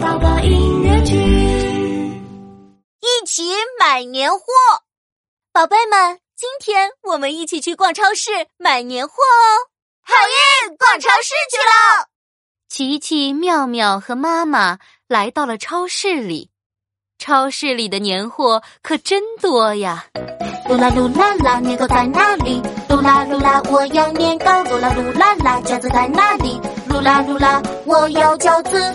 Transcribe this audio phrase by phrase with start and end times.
[0.00, 1.16] 宝宝音乐剧，
[3.00, 3.42] 一起
[3.78, 4.44] 买年货。
[5.52, 9.66] 宝贝们，今天我们一起去逛超市买年货哦！
[10.02, 12.08] 好耶，逛超市去了！
[12.68, 16.50] 琪琪、妙妙和妈妈来到了超市里，
[17.18, 20.06] 超市里的年货可真多呀！
[20.68, 22.62] 噜啦噜啦啦，年糕在哪里？
[22.88, 24.62] 噜啦噜啦，我要年糕。
[24.64, 26.60] 噜啦噜啦啦，饺子在哪里？
[26.88, 28.94] 噜啦噜啦，我要饺子。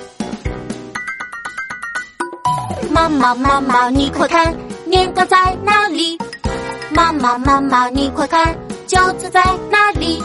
[2.92, 4.56] 妈妈妈妈，你快看，
[4.86, 6.18] 年糕在哪里？
[6.92, 8.56] 妈妈妈妈，你快看，
[8.88, 10.22] 饺子在哪里？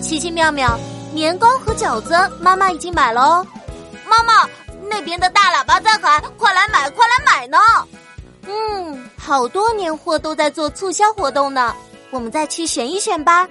[0.00, 0.78] 奇奇妙妙，
[1.12, 3.46] 年糕和饺子妈妈已经买了哦。
[4.06, 4.48] 妈妈，
[4.88, 7.58] 那边的大喇叭在喊：“快来买，快来买呢！”
[8.46, 11.74] 嗯，好多年货都在做促销活动呢，
[12.10, 13.48] 我们再去选一选吧。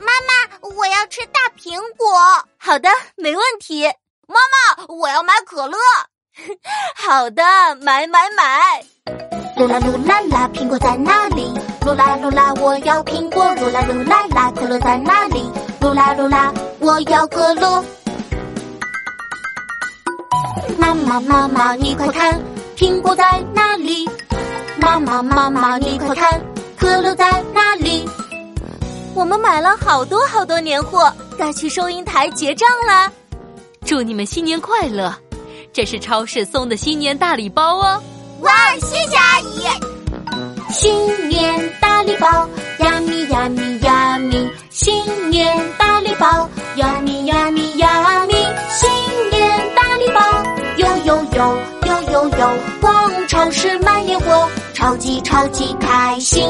[0.00, 2.08] 妈妈，我要吃大苹果。
[2.56, 3.84] 好的，没问题。
[4.26, 4.36] 妈
[4.76, 5.76] 妈，我要买可乐。
[6.96, 7.42] 好的，
[7.82, 8.82] 买买买。
[9.56, 11.52] 噜啦噜啦啦，苹果在哪里？
[11.82, 13.44] 噜啦噜啦，我要苹果。
[13.56, 15.50] 噜啦噜啦啦，可乐在哪里？
[15.80, 17.84] 噜啦噜啦，我要可乐。
[20.78, 22.40] 妈妈妈妈，你快看，
[22.76, 24.08] 苹果在哪里？
[24.80, 26.40] 妈妈妈妈，你快看，
[26.78, 28.08] 可乐在哪里？
[29.14, 33.10] 我们买了好多好多年货，该去收银台结账啦。
[33.84, 35.12] 祝你们新年快乐！
[35.72, 38.02] 这是超市送的新年大礼包哦！
[38.40, 39.62] 哇，谢谢阿姨！
[40.72, 42.28] 新年大礼包，
[42.78, 44.50] 呀咪呀咪呀咪！
[44.70, 48.34] 新年大礼包，呀咪呀咪呀咪！
[48.70, 48.90] 新
[49.30, 50.20] 年大礼包，
[50.76, 52.50] 有有有有有有！
[52.80, 56.44] 逛超市买年货，超级超级开心！